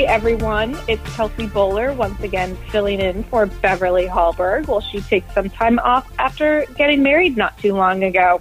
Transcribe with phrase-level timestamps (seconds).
[0.00, 5.30] Hey everyone, it's Kelsey Bolar once again filling in for Beverly Hallberg while she takes
[5.34, 8.40] some time off after getting married not too long ago.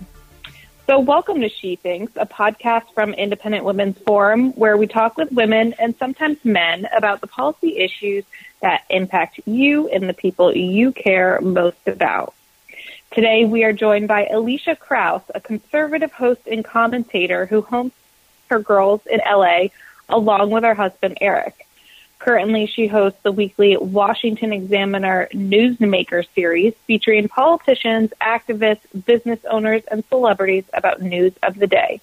[0.87, 5.33] So, welcome to She Thinks, a podcast from Independent Women's Forum where we talk with
[5.33, 8.23] women and sometimes men about the policy issues
[8.61, 12.33] that impact you and the people you care most about.
[13.11, 17.91] Today, we are joined by Elisha Krauss, a conservative host and commentator who homes
[18.49, 19.67] her girls in LA
[20.09, 21.65] along with her husband, Eric.
[22.19, 30.03] Currently, she hosts the weekly Washington Examiner Newsmaker series featuring politicians, activists, business owners, and
[30.09, 32.01] celebrities about news of the day.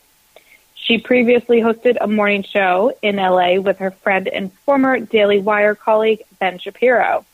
[0.74, 5.74] She previously hosted a morning show in LA with her friend and former Daily Wire
[5.74, 7.26] colleague, Ben Shapiro.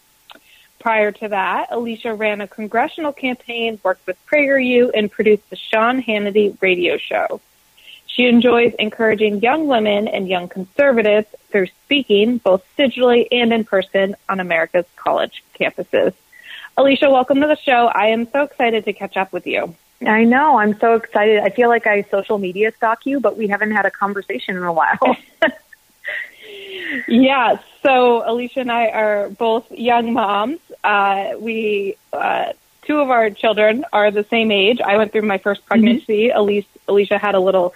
[0.80, 6.02] Prior to that, Elisha ran a congressional campaign, worked with PragerU, and produced the Sean
[6.02, 7.40] Hannity radio show.
[8.12, 14.16] She enjoys encouraging young women and young conservatives through speaking, both digitally and in person,
[14.28, 16.12] on America's college campuses.
[16.76, 17.86] Elisha, welcome to the show.
[17.86, 19.74] I am so excited to catch up with you.
[20.06, 20.58] I know.
[20.58, 21.40] I'm so excited.
[21.40, 24.62] I feel like I social media stalk you, but we haven't had a conversation in
[24.62, 25.16] a while.
[27.08, 27.60] yeah.
[27.82, 30.60] So Elisha and I are both young moms.
[30.84, 32.52] Uh, we uh,
[32.82, 34.80] two of our children are the same age.
[34.80, 36.28] I went through my first pregnancy.
[36.28, 36.36] Mm-hmm.
[36.36, 37.74] Elisha, Elisha had a little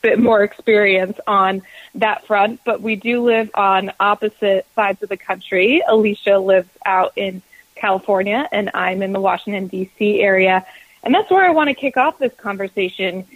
[0.00, 1.62] bit more experience on
[1.96, 5.82] that front, but we do live on opposite sides of the country.
[5.86, 7.42] Elisha lives out in
[7.74, 10.20] California, and I'm in the Washington, D.C.
[10.20, 10.64] area.
[11.02, 13.26] And that's where I want to kick off this conversation.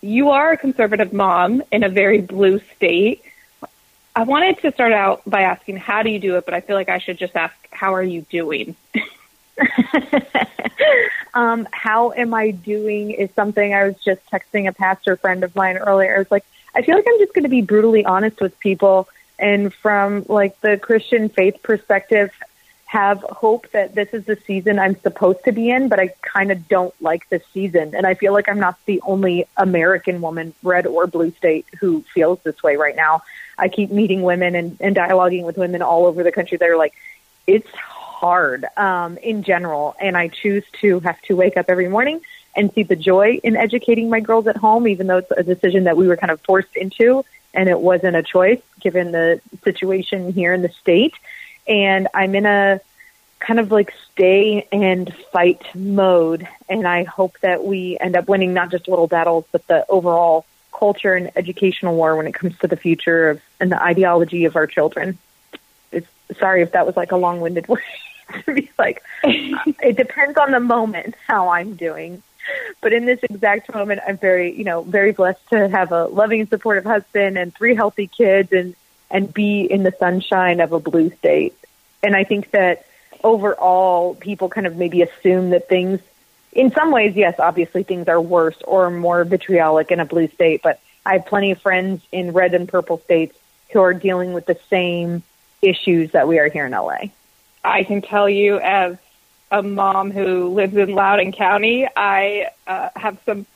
[0.00, 3.22] You are a conservative mom in a very blue state.
[4.14, 6.44] I wanted to start out by asking, how do you do it?
[6.44, 8.76] But I feel like I should just ask, how are you doing?
[11.34, 15.54] um, how am I doing is something I was just texting a pastor friend of
[15.54, 16.14] mine earlier.
[16.14, 16.44] I was like,
[16.74, 20.60] I feel like I'm just going to be brutally honest with people and from like
[20.60, 22.32] the Christian faith perspective,
[22.88, 26.50] have hope that this is the season I'm supposed to be in, but I kind
[26.50, 27.94] of don't like this season.
[27.94, 32.00] And I feel like I'm not the only American woman, red or blue state, who
[32.14, 33.24] feels this way right now.
[33.58, 36.78] I keep meeting women and, and dialoguing with women all over the country that are
[36.78, 36.94] like,
[37.46, 37.68] it's
[38.18, 42.20] hard um, in general, and I choose to have to wake up every morning
[42.56, 45.84] and see the joy in educating my girls at home, even though it's a decision
[45.84, 47.24] that we were kind of forced into,
[47.54, 51.14] and it wasn't a choice given the situation here in the state.
[51.68, 52.80] And I'm in a
[53.38, 58.52] kind of like stay and fight mode, and I hope that we end up winning
[58.52, 62.66] not just little battles, but the overall culture and educational war when it comes to
[62.66, 65.18] the future of and the ideology of our children.
[66.38, 67.80] Sorry if that was like a long-winded way.
[68.44, 72.22] to be like, it depends on the moment how I'm doing.
[72.80, 76.40] But in this exact moment, I'm very, you know, very blessed to have a loving
[76.40, 78.74] and supportive husband and three healthy kids and,
[79.10, 81.56] and be in the sunshine of a blue state.
[82.02, 82.86] And I think that
[83.22, 86.00] overall, people kind of maybe assume that things,
[86.52, 90.62] in some ways, yes, obviously things are worse or more vitriolic in a blue state,
[90.62, 93.36] but I have plenty of friends in red and purple states
[93.72, 95.22] who are dealing with the same
[95.62, 97.10] issues that we are here in LA.
[97.64, 98.96] I can tell you as
[99.50, 103.46] a mom who lives in Loudoun County, I uh, have some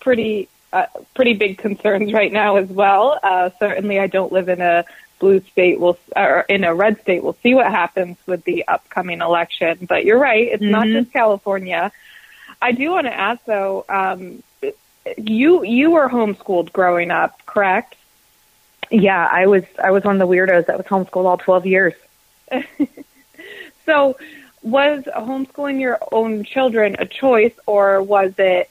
[0.00, 3.18] pretty uh, pretty big concerns right now as well.
[3.22, 4.84] Uh, certainly, I don't live in a
[5.18, 5.78] blue state.
[5.78, 7.22] We'll or in a red state.
[7.22, 9.86] We'll see what happens with the upcoming election.
[9.88, 10.72] But you're right; it's mm-hmm.
[10.72, 11.92] not just California.
[12.60, 13.84] I do want to ask though.
[13.88, 14.42] Um,
[15.16, 17.96] you you were homeschooled growing up, correct?
[18.90, 19.64] Yeah, I was.
[19.82, 21.94] I was one of the weirdos that was homeschooled all twelve years.
[23.84, 24.16] So,
[24.62, 28.70] was homeschooling your own children a choice, or was it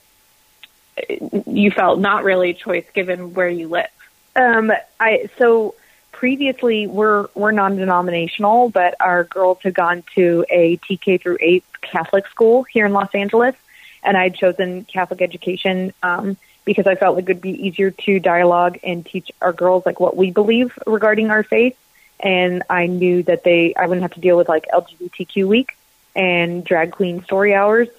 [1.46, 3.88] you felt not really a choice given where you live?
[4.36, 5.76] Um, I so
[6.12, 12.28] previously we're we're non-denominational, but our girls had gone to a TK through eight Catholic
[12.28, 13.56] school here in Los Angeles,
[14.04, 17.92] and I had chosen Catholic education um, because I felt like it would be easier
[17.92, 21.78] to dialogue and teach our girls like what we believe regarding our faith
[22.24, 25.78] and I knew that they I wouldn't have to deal with like LGBTQ week
[26.16, 27.90] and drag queen story hours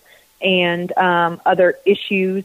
[0.40, 2.44] and um, other issues.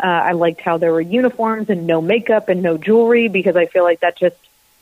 [0.00, 3.66] Uh, I liked how there were uniforms and no makeup and no jewelry because I
[3.66, 4.36] feel like that just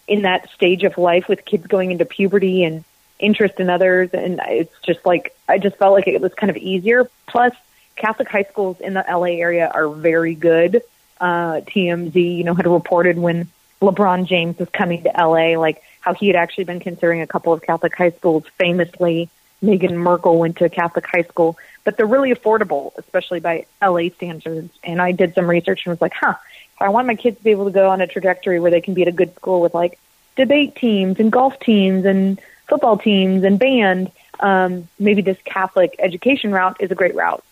[0.06, 2.85] in that stage of life with kids going into puberty and
[3.19, 6.56] interest in others and it's just like I just felt like it was kind of
[6.56, 7.11] easier.
[7.27, 7.55] Plus,
[7.97, 10.83] Catholic high schools in the LA area are very good.
[11.21, 13.49] Uh, TMZ, you know, had reported when
[13.81, 17.53] LeBron James was coming to LA, like how he had actually been considering a couple
[17.53, 18.45] of Catholic high schools.
[18.59, 19.29] Famously,
[19.63, 24.11] Meghan Markle went to a Catholic high school, but they're really affordable, especially by LA
[24.11, 24.73] standards.
[24.85, 26.35] And I did some research and was like, huh,
[26.75, 28.81] if I want my kids to be able to go on a trajectory where they
[28.83, 29.99] can be at a good school with like
[30.37, 34.13] debate teams and golf teams and football teams and band.
[34.39, 37.43] Um, maybe this Catholic education route is a great route.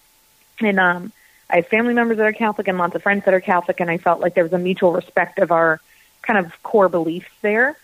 [0.60, 1.12] And um,
[1.50, 3.90] I have family members that are Catholic and lots of friends that are Catholic, and
[3.90, 5.80] I felt like there was a mutual respect of our
[6.22, 7.76] kind of core beliefs there.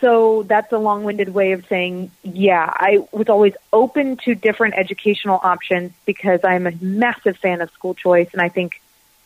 [0.00, 4.74] So that's a long winded way of saying, yeah, I was always open to different
[4.74, 8.28] educational options because I'm a massive fan of school choice.
[8.32, 8.82] And I think,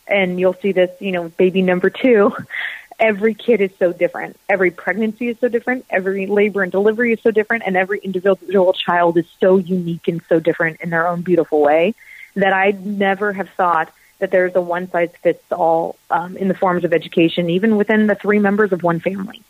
[0.07, 2.33] and you'll see this, you know, baby number two,
[2.99, 4.37] every kid is so different.
[4.47, 5.85] Every pregnancy is so different.
[5.89, 7.63] Every labor and delivery is so different.
[7.65, 11.95] And every individual child is so unique and so different in their own beautiful way
[12.35, 16.53] that I never have thought that there's a one size fits all um, in the
[16.53, 19.41] forms of education, even within the three members of one family.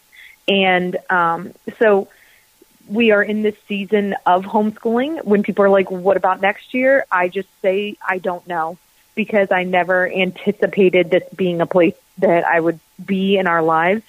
[0.48, 2.08] And um, so
[2.88, 5.24] we are in this season of homeschooling.
[5.24, 7.06] When people are like, what about next year?
[7.12, 8.78] I just say, I don't know
[9.14, 14.04] because I never anticipated this being a place that I would be in our lives.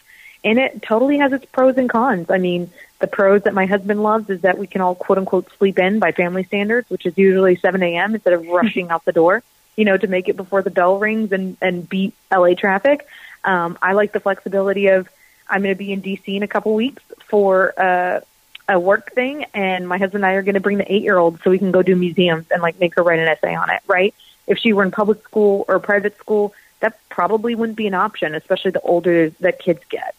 [0.45, 2.31] And it totally has its pros and cons.
[2.31, 2.71] I mean,
[3.03, 5.99] the pros that my husband loves is that we can all quote unquote sleep in
[5.99, 8.15] by family standards, which is usually 7 a.m.
[8.15, 9.43] instead of rushing out the door,
[9.77, 13.07] you know, to make it before the bell rings and, and beat LA traffic.
[13.45, 15.11] Um, I like the flexibility of,
[15.51, 18.21] I'm going to be in DC in a couple weeks for uh,
[18.69, 21.19] a work thing, and my husband and I are going to bring the eight year
[21.19, 23.69] old so we can go do museums and like make her write an essay on
[23.69, 23.83] it.
[23.89, 24.15] Right?
[24.47, 28.37] If she were in public school or private school, that probably wouldn't be an option,
[28.37, 30.15] especially the older that kids get.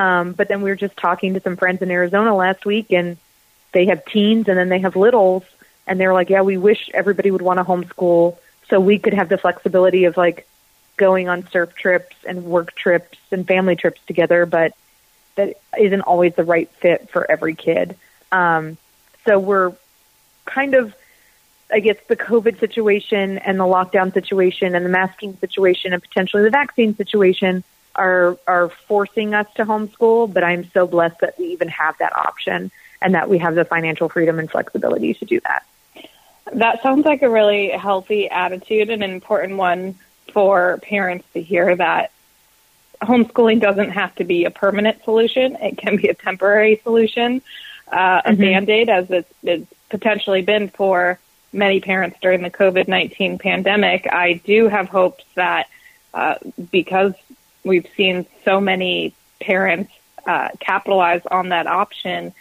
[0.00, 3.18] Um, but then we were just talking to some friends in Arizona last week, and
[3.72, 5.42] they have teens and then they have littles,
[5.86, 8.38] and they're like, "Yeah, we wish everybody would want to homeschool
[8.70, 10.46] so we could have the flexibility of like
[10.96, 14.72] going on surf trips and work trips and family trips together, but
[15.34, 17.94] that isn't always the right fit for every kid.
[18.32, 18.78] Um,
[19.26, 19.72] so we're
[20.46, 20.94] kind of,
[21.70, 26.42] I guess, the COVID situation and the lockdown situation and the masking situation and potentially
[26.42, 27.64] the vaccine situation
[28.00, 30.32] are are forcing us to homeschool.
[30.32, 32.70] But I'm so blessed that we even have that option
[33.02, 35.64] and that we have the financial freedom and flexibility to do that.
[36.52, 39.96] That sounds like a really healthy attitude and an important one
[40.32, 42.10] for parents to hear that
[43.02, 45.56] homeschooling doesn't have to be a permanent solution.
[45.56, 47.42] It can be a temporary solution,
[47.90, 48.40] uh, a mm-hmm.
[48.40, 51.18] band-aid as it's, it's potentially been for
[51.52, 54.06] many parents during the COVID-19 pandemic.
[54.10, 55.68] I do have hopes that
[56.12, 56.36] uh,
[56.70, 57.14] because
[57.64, 59.92] we've seen so many parents
[60.26, 62.34] uh, capitalize on that option,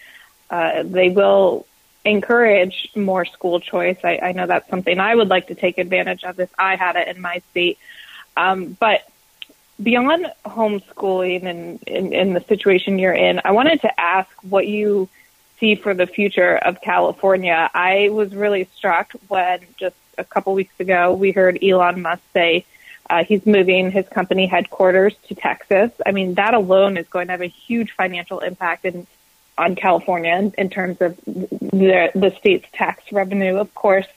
[0.50, 1.66] uh, they will
[2.06, 3.98] encourage more school choice.
[4.04, 6.96] I, I know that's something I would like to take advantage of if I had
[6.96, 7.78] it in my state.
[8.38, 9.08] Um, but
[9.82, 15.10] beyond homeschooling and in the situation you're in, I wanted to ask what you
[15.60, 17.70] see for the future of California.
[17.74, 22.66] I was really struck when just a couple weeks ago we heard Elon Musk say
[23.10, 25.92] uh, he's moving his company headquarters to Texas.
[26.06, 29.08] I mean, that alone is going to have a huge financial impact in
[29.58, 33.58] on California in, in terms of the, the state's tax revenue.
[33.58, 34.08] Of course,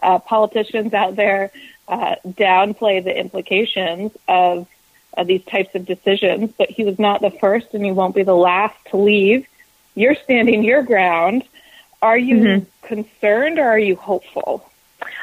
[0.00, 1.50] uh, politicians out there
[1.88, 4.68] uh, downplay the implications of
[5.16, 8.22] uh, these types of decisions, but he was not the first and he won't be
[8.22, 9.46] the last to leave.
[9.96, 11.42] You're standing your ground.
[12.00, 12.86] Are you mm-hmm.
[12.86, 14.70] concerned or are you hopeful?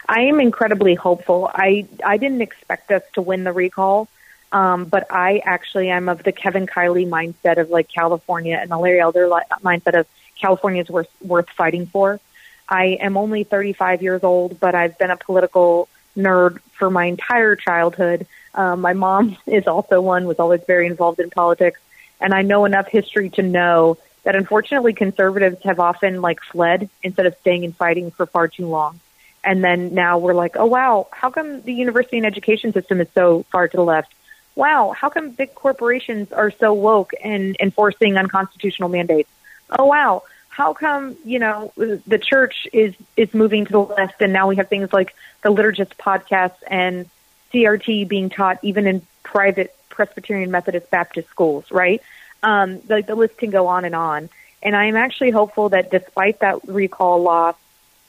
[0.07, 1.49] I am incredibly hopeful.
[1.53, 4.07] I I didn't expect us to win the recall.
[4.51, 8.77] Um, but I actually am of the Kevin Kiley mindset of like California and the
[8.77, 9.29] Larry Elder
[9.63, 10.07] mindset of
[10.39, 12.19] California is worth worth fighting for.
[12.67, 17.55] I am only 35 years old, but I've been a political nerd for my entire
[17.55, 18.25] childhood.
[18.53, 21.79] Um, my mom is also one, was always very involved in politics,
[22.19, 27.25] and I know enough history to know that unfortunately conservatives have often like fled instead
[27.25, 28.99] of staying and fighting for far too long.
[29.43, 33.07] And then now we're like, oh wow, how come the university and education system is
[33.13, 34.13] so far to the left?
[34.55, 39.29] wow, how come big corporations are so woke and enforcing unconstitutional mandates?
[39.77, 44.33] Oh wow, how come you know the church is is moving to the left, and
[44.33, 47.09] now we have things like the liturgist podcast and
[47.53, 52.01] CRT being taught even in private Presbyterian Methodist Baptist schools, right?
[52.43, 54.29] Um, the, the list can go on and on.
[54.63, 57.55] And I am actually hopeful that despite that recall loss,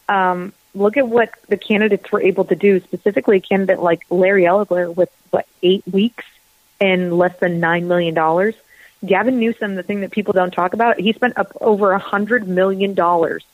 [0.09, 4.47] um, look at what the candidates were able to do, specifically a candidate like Larry
[4.47, 6.25] Elder with what eight weeks
[6.81, 8.55] and less than nine million dollars.
[9.05, 12.47] Gavin Newsom, the thing that people don't talk about, he spent up over a hundred
[12.47, 13.45] million dollars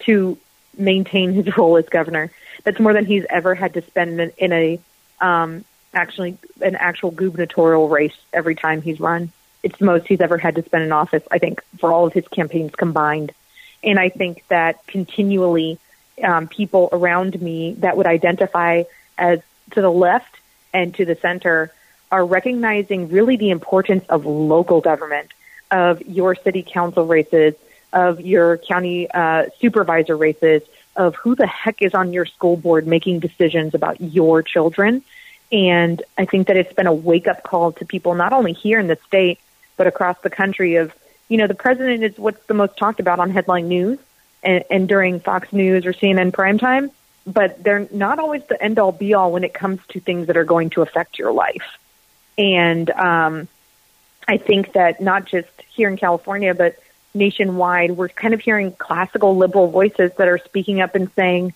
[0.00, 0.38] to
[0.76, 2.30] maintain his role as governor.
[2.64, 4.80] That's more than he's ever had to spend in, in a
[5.20, 5.64] um,
[5.94, 9.32] actually an actual gubernatorial race every time he's run.
[9.62, 12.12] It's the most he's ever had to spend in office, I think, for all of
[12.12, 13.32] his campaigns combined.
[13.84, 15.78] And I think that continually
[16.22, 18.84] um, people around me that would identify
[19.18, 19.40] as
[19.72, 20.36] to the left
[20.72, 21.72] and to the center
[22.10, 25.32] are recognizing really the importance of local government.
[25.72, 27.54] of your city council races,
[27.92, 30.62] of your county uh, supervisor races,
[30.94, 35.02] of who the heck is on your school board making decisions about your children.
[35.50, 38.78] And I think that it's been a wake up call to people, not only here
[38.78, 39.40] in the state,
[39.78, 40.94] but across the country of,
[41.28, 43.98] you know, the president is what's the most talked about on headline news
[44.42, 46.90] and, and during Fox News or CNN primetime,
[47.26, 50.36] but they're not always the end all be all when it comes to things that
[50.36, 51.78] are going to affect your life.
[52.36, 53.48] And um,
[54.26, 56.78] I think that not just here in California, but
[57.14, 61.52] nationwide, we're kind of hearing classical liberal voices that are speaking up and saying,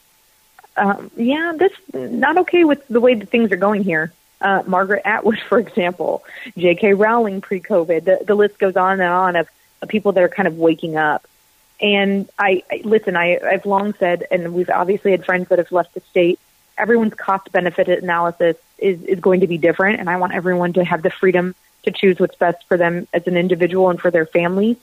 [0.77, 4.13] um, yeah, this not okay with the way that things are going here.
[4.41, 6.25] Uh, Margaret Atwood, for example,
[6.57, 6.95] J.K.
[6.95, 8.05] Rowling pre-COVID.
[8.05, 9.49] The, the list goes on and on of,
[9.81, 11.27] of people that are kind of waking up.
[11.81, 13.17] And I, I listen.
[13.17, 16.39] I, I've long said, and we've obviously had friends that have left the state.
[16.79, 20.85] Everyone's cost benefit analysis is is going to be different, and I want everyone to
[20.85, 24.27] have the freedom to choose what's best for them as an individual and for their
[24.27, 24.77] families.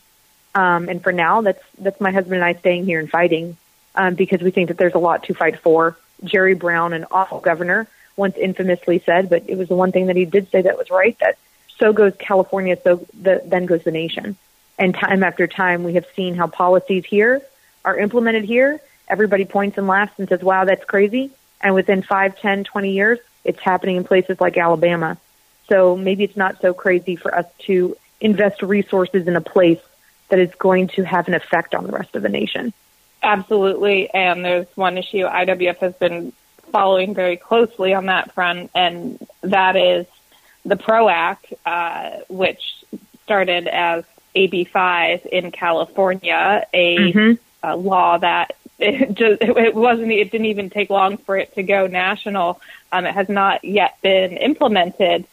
[0.56, 3.58] Um, and for now, that's that's my husband and I staying here and fighting
[3.96, 5.98] um, because we think that there's a lot to fight for.
[6.24, 10.16] Jerry Brown, an awful governor, once infamously said, but it was the one thing that
[10.16, 11.38] he did say that was right, that
[11.78, 14.38] so goes California, so the, then goes the nation.
[14.78, 17.42] And time after time, we have seen how policies here
[17.86, 18.80] are implemented here.
[19.08, 21.32] Everybody points and laughs and says, wow, that's crazy.
[21.62, 25.18] And within five, ten, twenty years, it's happening in places like Alabama.
[25.70, 29.80] So maybe it's not so crazy for us to invest resources in a place
[30.30, 32.74] that is going to have an effect on the rest of the nation.
[33.22, 34.10] Absolutely.
[34.14, 36.34] And there's one issue IWF has been
[36.72, 40.08] following very closely on that front, and that is
[40.66, 42.84] the PRO Act, uh, which
[43.24, 44.04] started as
[44.36, 47.34] AB 5 in California, a, mm-hmm.
[47.64, 51.64] a law that it just it wasn't it didn't even take long for it to
[51.64, 52.60] go national.
[52.92, 55.26] Um, it has not yet been implemented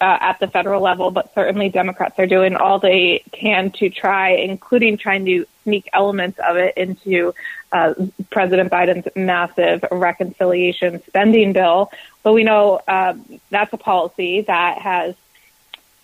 [0.00, 4.30] uh, at the federal level, but certainly Democrats are doing all they can to try,
[4.30, 7.32] including trying to sneak elements of it into
[7.70, 7.94] uh,
[8.30, 11.92] President Biden's massive reconciliation spending bill.
[12.24, 13.14] But we know uh,
[13.50, 15.14] that's a policy that has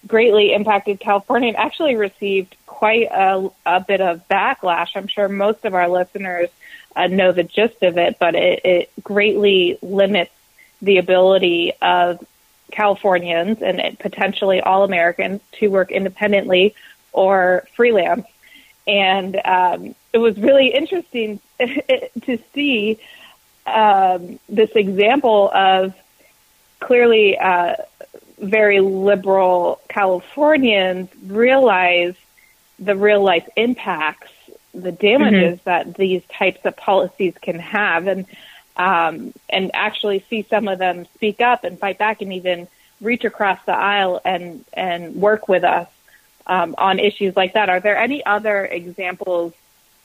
[0.07, 4.91] greatly impacted California and actually received quite a, a bit of backlash.
[4.95, 6.49] I'm sure most of our listeners
[6.95, 10.33] uh, know the gist of it, but it, it greatly limits
[10.81, 12.25] the ability of
[12.71, 16.75] Californians and potentially all Americans to work independently
[17.13, 18.27] or freelance.
[18.87, 22.99] And um, it was really interesting to see
[23.67, 25.95] um, this example of
[26.81, 27.77] clearly uh,
[28.41, 32.15] very liberal Californians realize
[32.79, 34.31] the real life impacts,
[34.73, 35.65] the damages mm-hmm.
[35.65, 38.07] that these types of policies can have.
[38.07, 38.27] And
[38.79, 42.69] um, and actually see some of them speak up and fight back and even
[43.01, 45.89] reach across the aisle and and work with us
[46.47, 47.69] um, on issues like that.
[47.69, 49.53] Are there any other examples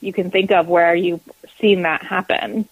[0.00, 1.22] you can think of where you've
[1.60, 2.68] seen that happen?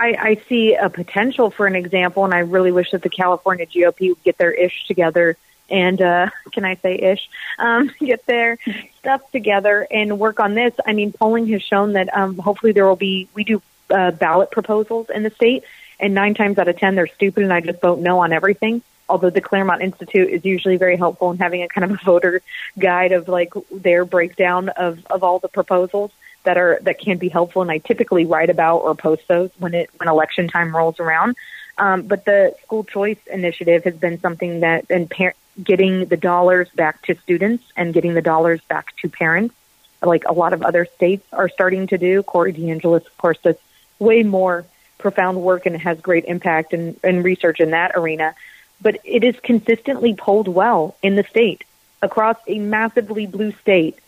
[0.00, 3.66] I, I see a potential for an example, and I really wish that the California
[3.66, 5.36] GOP would get their ish together
[5.70, 7.28] and uh, can I say ish,
[7.58, 8.58] um, get their
[8.98, 10.74] stuff together and work on this.
[10.84, 13.28] I mean, polling has shown that um, hopefully there will be.
[13.34, 15.64] We do uh, ballot proposals in the state,
[15.98, 18.82] and nine times out of ten they're stupid, and I just vote no on everything.
[19.08, 22.42] Although the Claremont Institute is usually very helpful in having a kind of a voter
[22.78, 26.10] guide of like their breakdown of of all the proposals
[26.44, 29.74] that are that can be helpful, and I typically write about or post those when
[29.74, 31.36] it when election time rolls around.
[31.78, 36.68] Um, but the school choice initiative has been something that and par- getting the dollars
[36.70, 39.54] back to students and getting the dollars back to parents,
[40.02, 42.22] like a lot of other states are starting to do.
[42.22, 43.56] Corey DeAngelis, of course, does
[43.98, 44.64] way more
[44.98, 48.34] profound work and has great impact and, and research in that arena.
[48.80, 51.64] But it is consistently polled well in the state
[52.02, 53.98] across a massively blue state.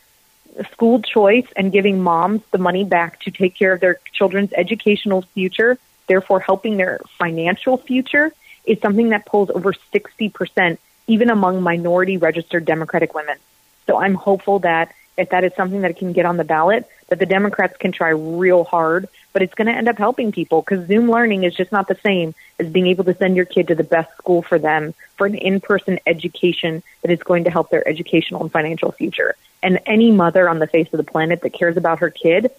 [0.73, 5.23] School choice and giving moms the money back to take care of their children's educational
[5.23, 8.33] future, therefore helping their financial future,
[8.65, 13.39] is something that polls over 60%, even among minority registered Democratic women.
[13.87, 17.19] So I'm hopeful that if that is something that can get on the ballot, that
[17.19, 20.87] the Democrats can try real hard but it's going to end up helping people because
[20.87, 23.75] Zoom learning is just not the same as being able to send your kid to
[23.75, 27.87] the best school for them for an in-person education that is going to help their
[27.87, 29.35] educational and financial future.
[29.63, 32.51] And any mother on the face of the planet that cares about her kid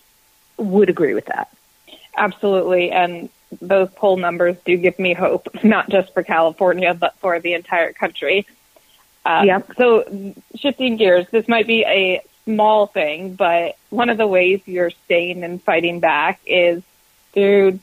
[0.57, 1.49] would agree with that.
[2.15, 2.91] Absolutely.
[2.91, 3.29] And
[3.61, 7.93] those poll numbers do give me hope, not just for California, but for the entire
[7.93, 8.45] country.
[9.25, 9.61] Uh, yeah.
[9.77, 14.91] So shifting gears, this might be a small thing, but one of the ways you're
[15.05, 16.83] staying and fighting back is
[17.33, 17.79] through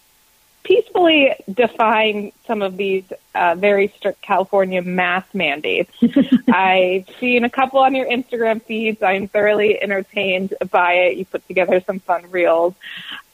[0.62, 5.92] peacefully defying some of these uh, very strict California mask mandates.
[6.48, 9.02] I've seen a couple on your Instagram feeds.
[9.02, 11.16] I'm thoroughly entertained by it.
[11.16, 12.74] You put together some fun reels.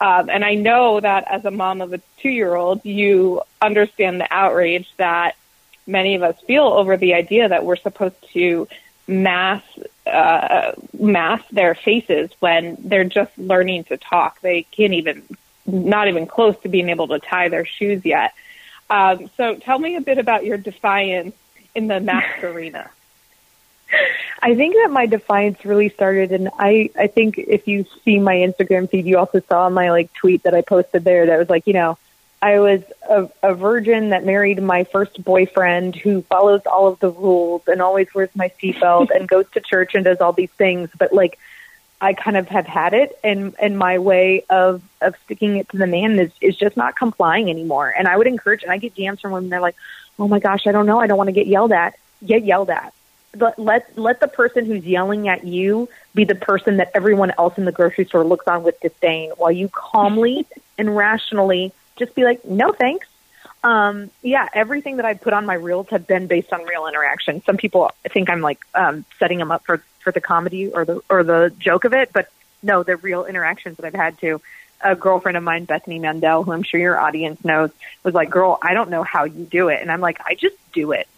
[0.00, 4.20] Um, and I know that as a mom of a two year old, you understand
[4.20, 5.36] the outrage that
[5.86, 8.68] many of us feel over the idea that we're supposed to
[9.08, 9.64] mask
[10.06, 14.40] uh, mask their faces when they're just learning to talk.
[14.40, 15.22] They can't even
[15.66, 18.34] not even close to being able to tie their shoes yet.
[18.88, 21.34] Um, so tell me a bit about your defiance
[21.74, 22.90] in the mask arena.
[24.42, 28.34] I think that my defiance really started, and I I think if you see my
[28.34, 31.66] Instagram feed, you also saw my like tweet that I posted there that was like,
[31.66, 31.96] you know,
[32.46, 37.10] I was a, a virgin that married my first boyfriend who follows all of the
[37.10, 40.88] rules and always wears my seatbelt and goes to church and does all these things,
[40.96, 41.40] but like
[42.00, 45.76] I kind of have had it and and my way of of sticking it to
[45.76, 47.88] the man is is just not complying anymore.
[47.88, 49.74] And I would encourage and I get DMs from women they're like,
[50.16, 51.00] "Oh my gosh, I don't know.
[51.00, 52.94] I don't want to get yelled at." Get yelled at.
[53.32, 57.58] But let let the person who's yelling at you be the person that everyone else
[57.58, 60.46] in the grocery store looks on with disdain while you calmly
[60.78, 63.06] and rationally just be like, "No, thanks."
[63.62, 67.42] Um, yeah, everything that I put on my reels have been based on real interaction.
[67.44, 71.00] Some people think I'm like um, setting them up for for the comedy or the
[71.10, 72.28] or the joke of it, but
[72.62, 74.40] no, they're real interactions that I've had to.
[74.82, 77.70] A girlfriend of mine, Bethany Mandel, who I'm sure your audience knows,
[78.04, 80.56] was like, "Girl, I don't know how you do it," and I'm like, "I just
[80.72, 81.08] do it."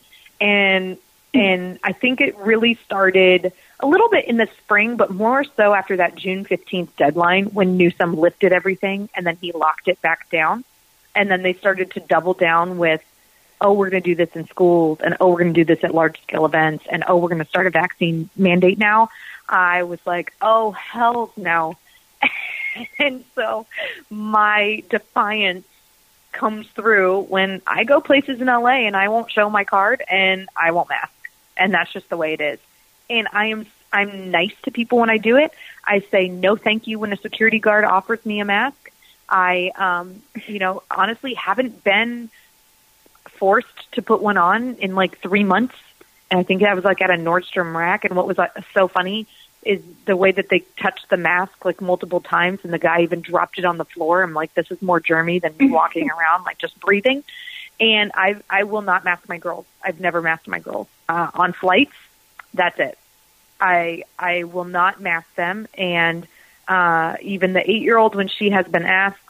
[0.40, 0.96] And
[1.34, 5.72] and I think it really started a little bit in the spring, but more so
[5.72, 10.28] after that June 15th deadline when Newsom lifted everything and then he locked it back
[10.30, 10.64] down.
[11.14, 13.02] And then they started to double down with
[13.60, 15.82] oh, we're going to do this in schools, and oh, we're going to do this
[15.82, 19.08] at large scale events, and oh, we're going to start a vaccine mandate now,
[19.48, 21.76] I was like, oh, hell no.
[22.98, 23.66] and so
[24.10, 25.66] my defiance
[26.32, 30.48] comes through when I go places in LA and I won't show my card and
[30.54, 31.12] I won't mask.
[31.56, 32.58] And that's just the way it is.
[33.08, 35.52] And I am I'm nice to people when I do it.
[35.84, 38.90] I say no thank you when a security guard offers me a mask.
[39.28, 42.30] I um you know, honestly haven't been
[43.38, 45.74] forced to put one on in like three months.
[46.30, 48.04] And I think I was like at a Nordstrom rack.
[48.04, 49.26] And what was uh, so funny
[49.62, 53.20] is the way that they touched the mask like multiple times, and the guy even
[53.20, 54.22] dropped it on the floor.
[54.22, 57.24] I'm like, this is more germy than me walking around like just breathing.
[57.80, 59.66] And I I will not mask my girls.
[59.82, 61.94] I've never masked my girls uh, on flights.
[62.54, 62.98] That's it.
[63.60, 65.66] I I will not mask them.
[65.74, 66.26] And
[66.66, 69.20] uh, even the eight year old, when she has been asked,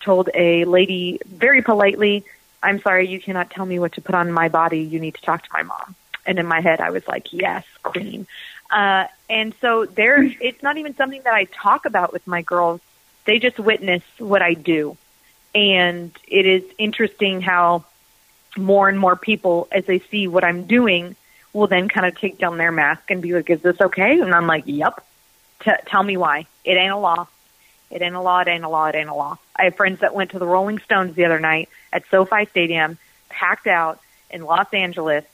[0.00, 2.24] told a lady very politely,
[2.62, 4.80] I'm sorry, you cannot tell me what to put on my body.
[4.80, 5.94] You need to talk to my mom.
[6.26, 8.26] And in my head, I was like, yes, queen.
[8.70, 12.80] Uh, and so there, it's not even something that I talk about with my girls.
[13.26, 14.96] They just witness what I do.
[15.54, 17.84] And it is interesting how
[18.56, 21.16] more and more people, as they see what I'm doing,
[21.54, 24.20] will then kind of take down their mask and be like, is this okay?
[24.20, 25.02] And I'm like, yep.
[25.60, 26.46] T- tell me why.
[26.64, 27.26] It ain't a law.
[27.90, 28.40] It ain't a law.
[28.40, 28.86] It ain't a law.
[28.86, 29.38] It ain't a law.
[29.56, 32.98] I have friends that went to the Rolling Stones the other night at SoFi Stadium,
[33.30, 35.24] packed out in Los Angeles,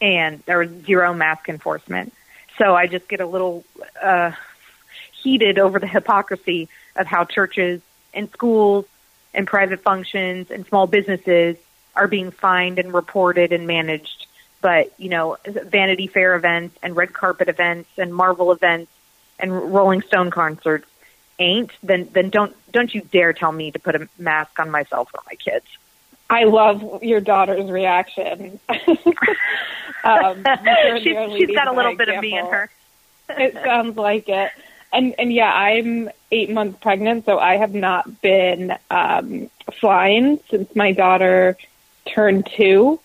[0.00, 2.14] and there was zero mask enforcement.
[2.56, 3.64] So I just get a little
[4.00, 4.32] uh,
[5.12, 7.82] heated over the hypocrisy of how churches
[8.14, 8.86] and schools
[9.34, 11.56] and private functions and small businesses
[11.94, 14.17] are being fined and reported and managed.
[14.60, 18.90] But, you know, Vanity Fair events and red carpet events and Marvel events
[19.38, 20.86] and Rolling Stone concerts
[21.38, 25.10] ain't, then then don't don't you dare tell me to put a mask on myself
[25.14, 25.66] or my kids.
[26.30, 28.60] I love your daughter's reaction.
[30.04, 30.44] um,
[30.98, 32.16] she's, she's got a little bit example.
[32.16, 32.70] of me in her.
[33.30, 34.50] it sounds like it.
[34.92, 40.74] And and yeah, I'm eight months pregnant, so I have not been um, flying since
[40.74, 41.56] my daughter
[42.06, 43.00] turned two.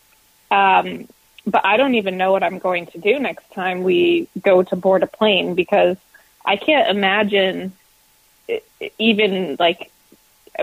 [0.49, 1.07] Um,
[1.45, 4.75] but I don't even know what I'm going to do next time we go to
[4.75, 5.97] board a plane because
[6.45, 7.73] I can't imagine
[8.97, 9.91] even like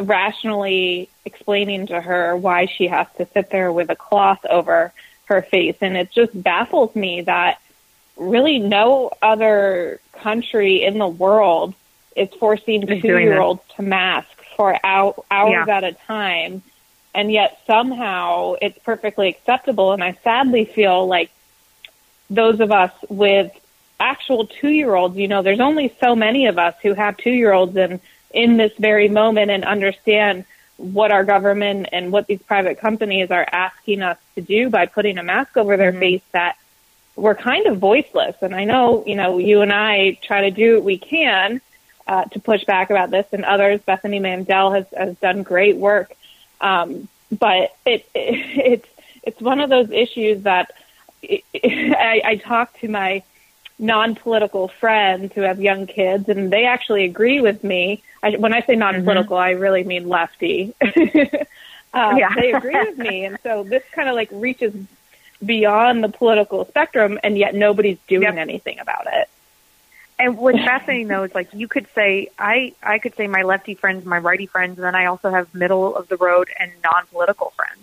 [0.00, 4.92] rationally explaining to her why she has to sit there with a cloth over
[5.26, 5.76] her face.
[5.80, 7.60] And it just baffles me that
[8.16, 11.74] really no other country in the world
[12.16, 15.64] is forcing two year olds to mask for hours yeah.
[15.68, 16.62] at a time.
[17.14, 19.92] And yet somehow it's perfectly acceptable.
[19.92, 21.30] And I sadly feel like
[22.28, 23.52] those of us with
[23.98, 27.32] actual two year olds, you know, there's only so many of us who have two
[27.32, 28.00] year olds and
[28.32, 30.44] in this very moment and understand
[30.76, 35.18] what our government and what these private companies are asking us to do by putting
[35.18, 36.00] a mask over their mm-hmm.
[36.00, 36.56] face that
[37.16, 38.36] we're kind of voiceless.
[38.40, 41.60] And I know, you know, you and I try to do what we can
[42.06, 43.80] uh, to push back about this and others.
[43.82, 46.14] Bethany Mandel has, has done great work
[46.60, 48.88] Um, but it, it it's
[49.22, 50.72] it's one of those issues that
[51.22, 53.22] it, I, I talk to my
[53.78, 58.02] non-political friends who have young kids, and they actually agree with me.
[58.22, 59.42] I, when I say non-political, mm-hmm.
[59.42, 60.74] I really mean lefty.
[61.94, 62.34] um, yeah.
[62.34, 64.74] they agree with me, and so this kind of like reaches
[65.44, 68.36] beyond the political spectrum, and yet nobody's doing yep.
[68.36, 69.28] anything about it.
[70.20, 73.74] And what's fascinating though is like you could say I I could say my lefty
[73.74, 77.06] friends, my righty friends, and then I also have middle of the road and non
[77.06, 77.80] political friends.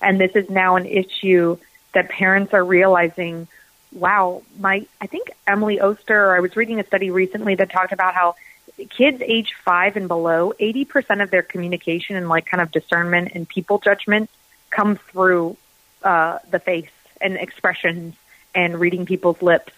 [0.00, 1.58] And this is now an issue
[1.92, 3.48] that parents are realizing.
[3.92, 6.32] Wow, my I think Emily Oster.
[6.36, 8.36] I was reading a study recently that talked about how
[8.90, 13.32] kids age five and below, eighty percent of their communication and like kind of discernment
[13.34, 14.30] and people judgment
[14.70, 15.56] comes through
[16.04, 18.14] uh, the face and expressions
[18.54, 19.72] and reading people's lips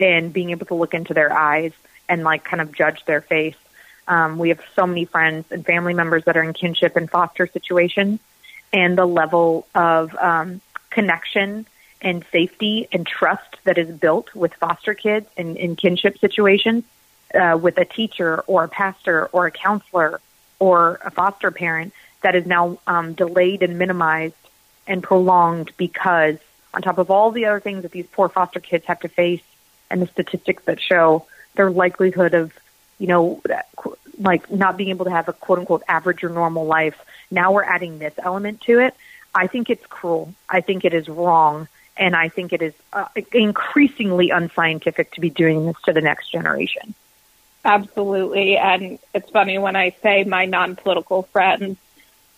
[0.00, 1.72] and being able to look into their eyes
[2.08, 3.56] and like kind of judge their face.
[4.06, 7.46] Um, we have so many friends and family members that are in kinship and foster
[7.46, 8.20] situations,
[8.72, 11.66] and the level of um, connection
[12.02, 16.84] and safety and trust that is built with foster kids in, in kinship situations
[17.34, 20.20] uh, with a teacher or a pastor or a counselor
[20.58, 24.34] or a foster parent that is now um, delayed and minimized
[24.86, 26.36] and prolonged because
[26.74, 29.42] on top of all the other things that these poor foster kids have to face
[29.94, 32.52] and the statistics that show their likelihood of,
[32.98, 33.40] you know,
[34.18, 37.00] like not being able to have a quote unquote average or normal life.
[37.30, 38.94] Now we're adding this element to it.
[39.32, 40.34] I think it's cruel.
[40.48, 41.68] I think it is wrong.
[41.96, 46.32] And I think it is uh, increasingly unscientific to be doing this to the next
[46.32, 46.94] generation.
[47.64, 48.56] Absolutely.
[48.56, 51.78] And it's funny when I say my non political friends,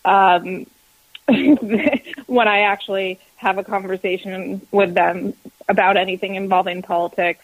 [0.05, 0.66] um,
[1.27, 5.33] when I actually have a conversation with them
[5.71, 7.42] about anything involving politics,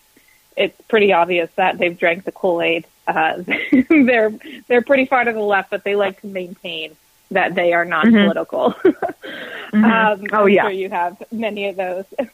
[0.56, 2.86] it's pretty obvious that they've drank the Kool Aid.
[3.06, 3.42] Uh,
[3.88, 4.32] they're
[4.68, 6.96] they're pretty far to the left, but they like to maintain
[7.30, 8.16] that they are not mm-hmm.
[8.16, 8.70] political.
[8.84, 9.84] mm-hmm.
[9.84, 12.04] um, oh I'm yeah, sure you have many of those.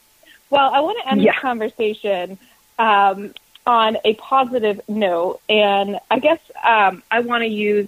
[0.50, 1.32] Well, I want to end yeah.
[1.32, 2.38] this conversation
[2.78, 3.34] um,
[3.66, 7.86] on a positive note, and I guess um, I want to use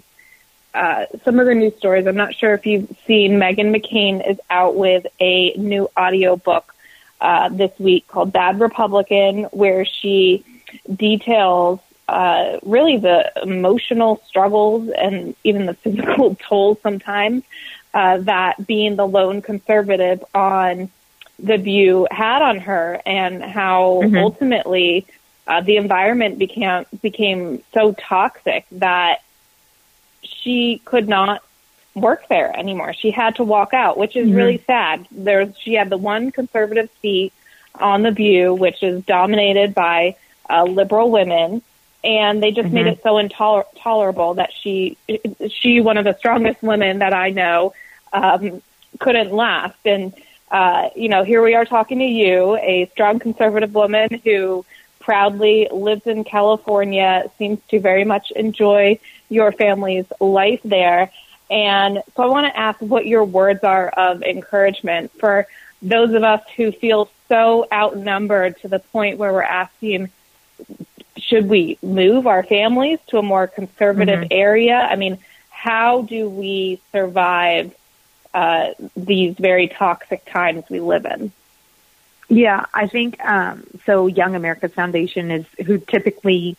[0.75, 2.05] uh, some of the news stories.
[2.05, 6.75] I'm not sure if you've seen Meghan McCain is out with a new audio book
[7.21, 10.43] uh, this week called Bad Republican, where she
[10.93, 17.43] details uh, really the emotional struggles and even the physical toll sometimes
[17.93, 20.89] uh, that being the lone conservative on
[21.39, 24.15] the View had on her, and how mm-hmm.
[24.17, 25.07] ultimately
[25.47, 29.23] uh, the environment became became so toxic that
[30.21, 31.43] she could not
[31.95, 32.93] work there anymore.
[32.93, 34.37] She had to walk out, which is mm-hmm.
[34.37, 35.07] really sad.
[35.11, 37.33] There's she had the one conservative seat
[37.75, 40.15] on the View, which is dominated by
[40.49, 41.61] uh, liberal women,
[42.03, 42.75] and they just mm-hmm.
[42.75, 44.97] made it so intolerable that she
[45.49, 47.73] she one of the strongest women that I know
[48.13, 48.61] um,
[48.99, 49.77] couldn't last.
[49.85, 50.13] And
[50.49, 54.65] uh, you know, here we are talking to you, a strong conservative woman who
[54.99, 58.99] proudly lives in California, seems to very much enjoy
[59.29, 61.11] your family's life there.
[61.51, 65.47] And so I want to ask what your words are of encouragement for
[65.81, 70.09] those of us who feel so outnumbered to the point where we're asking,
[71.17, 74.31] should we move our families to a more conservative mm-hmm.
[74.31, 74.75] area?
[74.75, 75.17] I mean,
[75.49, 77.75] how do we survive
[78.33, 81.33] uh, these very toxic times we live in?
[82.29, 84.07] Yeah, I think um, so.
[84.07, 86.55] Young America's Foundation is who typically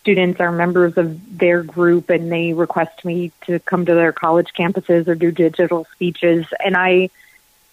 [0.00, 4.48] students are members of their group and they request me to come to their college
[4.58, 6.46] campuses or do digital speeches.
[6.64, 7.10] And I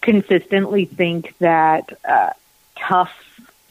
[0.00, 2.30] consistently think that uh,
[2.76, 3.12] tough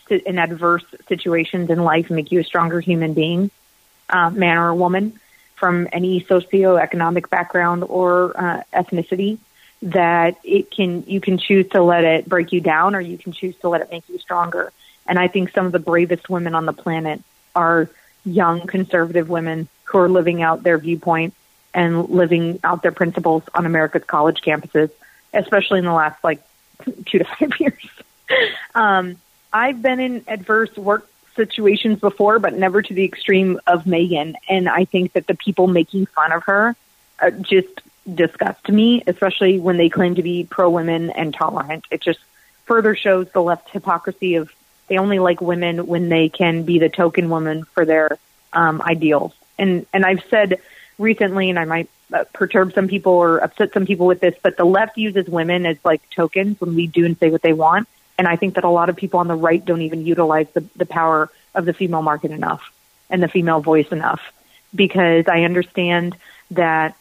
[0.09, 3.51] and adverse situations in life make you a stronger human being,
[4.09, 5.19] uh, man or woman,
[5.55, 9.37] from any socioeconomic background or uh, ethnicity.
[9.83, 13.31] That it can you can choose to let it break you down, or you can
[13.31, 14.73] choose to let it make you stronger.
[15.05, 17.21] And I think some of the bravest women on the planet
[17.55, 17.87] are
[18.27, 21.33] young conservative women who are living out their viewpoint
[21.73, 24.89] and living out their principles on America's college campuses,
[25.33, 26.41] especially in the last like
[27.05, 27.89] two to five years.
[28.75, 29.15] um,
[29.53, 34.35] I've been in adverse work situations before, but never to the extreme of Meghan.
[34.49, 36.75] And I think that the people making fun of her
[37.21, 41.85] uh, just disgust me, especially when they claim to be pro women and tolerant.
[41.91, 42.19] It just
[42.65, 44.51] further shows the left hypocrisy of
[44.87, 48.17] they only like women when they can be the token woman for their
[48.53, 49.33] um, ideals.
[49.57, 50.59] And and I've said
[50.97, 54.57] recently, and I might uh, perturb some people or upset some people with this, but
[54.57, 57.87] the left uses women as like tokens when we do and say what they want.
[58.17, 60.61] And I think that a lot of people on the right don't even utilize the,
[60.75, 62.71] the power of the female market enough
[63.09, 64.21] and the female voice enough
[64.73, 66.15] because I understand
[66.51, 66.95] that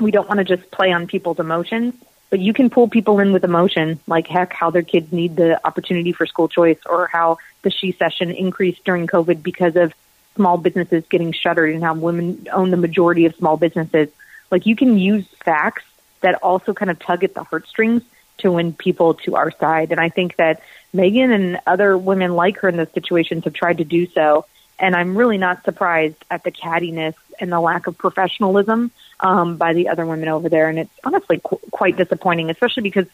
[0.00, 1.94] we don't want to just play on people's emotions,
[2.30, 5.64] but you can pull people in with emotion, like heck, how their kids need the
[5.66, 9.94] opportunity for school choice or how the she-cession increased during COVID because of
[10.36, 14.08] small businesses getting shuttered and how women own the majority of small businesses.
[14.50, 15.84] Like you can use facts
[16.20, 18.02] that also kind of tug at the heartstrings
[18.38, 19.90] to win people to our side.
[19.90, 20.62] And I think that
[20.94, 24.46] Meghan and other women like her in those situations have tried to do so.
[24.78, 29.72] And I'm really not surprised at the cattiness and the lack of professionalism um, by
[29.72, 30.68] the other women over there.
[30.68, 33.06] And it's honestly qu- quite disappointing, especially because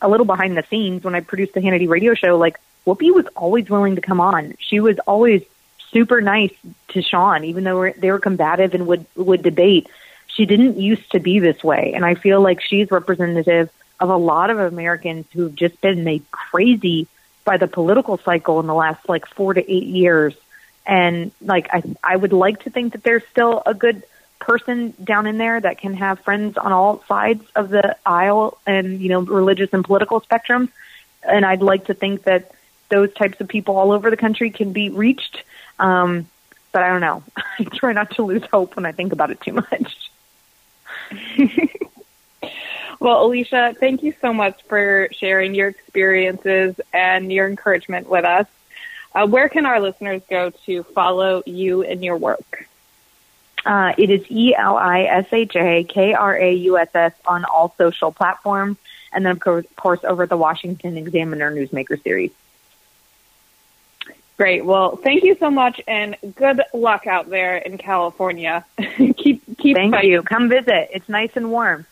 [0.00, 3.26] a little behind the scenes when I produced the Hannity radio show, like Whoopi was
[3.36, 4.54] always willing to come on.
[4.58, 5.42] She was always
[5.90, 6.52] super nice
[6.88, 9.88] to Sean, even though they were combative and would would debate.
[10.26, 14.16] She didn't used to be this way, and I feel like she's representative of a
[14.16, 17.06] lot of Americans who've just been made crazy
[17.44, 20.34] by the political cycle in the last like four to eight years.
[20.84, 24.02] And like I, I would like to think that there's still a good
[24.42, 29.00] person down in there that can have friends on all sides of the aisle and
[29.00, 30.68] you know religious and political spectrum.
[31.22, 32.52] And I'd like to think that
[32.88, 35.42] those types of people all over the country can be reached.
[35.78, 36.26] Um,
[36.72, 37.22] but I don't know.
[37.58, 40.10] I try not to lose hope when I think about it too much.
[43.00, 48.46] well, Elisha, thank you so much for sharing your experiences and your encouragement with us.
[49.14, 52.66] Uh, where can our listeners go to follow you and your work?
[53.64, 57.12] Uh, it is E L I S H A K R A U S S
[57.26, 58.76] on all social platforms,
[59.12, 62.32] and then of course, of course over at the Washington Examiner Newsmaker series.
[64.36, 64.64] Great.
[64.64, 68.64] Well, thank you so much, and good luck out there in California.
[68.96, 69.76] keep keep.
[69.76, 70.10] Thank fighting.
[70.10, 70.22] you.
[70.22, 70.90] Come visit.
[70.92, 71.86] It's nice and warm.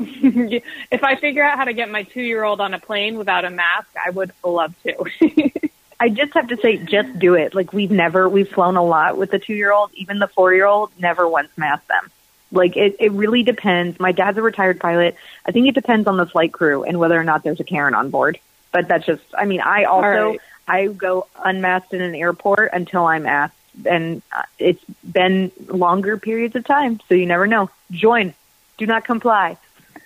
[0.00, 3.44] if I figure out how to get my two year old on a plane without
[3.44, 5.04] a mask, I would love to.
[6.00, 7.54] I just have to say, just do it.
[7.54, 10.54] Like we've never, we've flown a lot with the two year old, even the four
[10.54, 12.10] year old, never once masked them.
[12.50, 14.00] Like it, it really depends.
[14.00, 15.14] My dad's a retired pilot.
[15.44, 17.94] I think it depends on the flight crew and whether or not there's a Karen
[17.94, 18.40] on board.
[18.72, 20.40] But that's just, I mean, I also, right.
[20.66, 23.54] I go unmasked in an airport until I'm asked.
[23.84, 26.98] And uh, it's been longer periods of time.
[27.08, 27.68] So you never know.
[27.90, 28.32] Join.
[28.78, 29.58] Do not comply.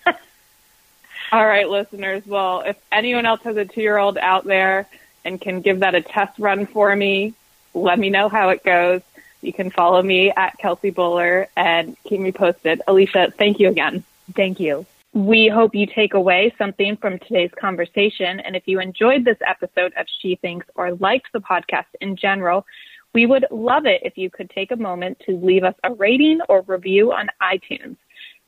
[1.32, 2.26] All right, listeners.
[2.26, 4.88] Well, if anyone else has a two year old out there,
[5.24, 7.34] and can give that a test run for me.
[7.74, 9.02] Let me know how it goes.
[9.42, 12.80] You can follow me at Kelsey Bolar and keep me posted.
[12.88, 14.04] Elisha, thank you again.
[14.34, 14.86] Thank you.
[15.12, 18.40] We hope you take away something from today's conversation.
[18.40, 22.66] And if you enjoyed this episode of She Thinks or liked the podcast in general,
[23.12, 26.40] we would love it if you could take a moment to leave us a rating
[26.48, 27.96] or review on iTunes.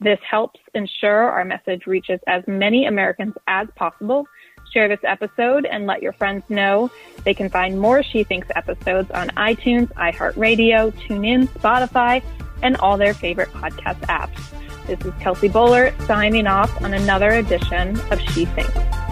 [0.01, 4.27] This helps ensure our message reaches as many Americans as possible
[4.73, 6.91] Share this episode and let your friends know.
[7.25, 12.23] They can find more She Thinks episodes on iTunes, iHeartRadio, TuneIn, Spotify,
[12.63, 14.87] and all their favorite podcast apps.
[14.87, 19.06] This is Kelsey Bolar signing off on another edition of She Thinks.